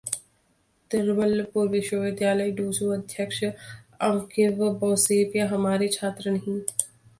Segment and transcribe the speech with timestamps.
[0.91, 3.43] तिरुवल्लुवर विश्वविद्यालय: डूसू अध्यक्ष
[4.09, 6.59] अंकिव बैसोया हमारे छात्र नहीं